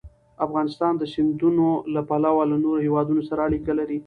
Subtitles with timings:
[0.45, 3.97] افغانستان د سیندونه له پلوه له نورو هېوادونو سره اړیکې لري.